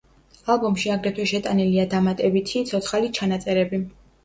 [0.53, 3.85] ალბომში აგრეთვე შეტანილია დამატებითი, ცოცხალი ჩანაწერები.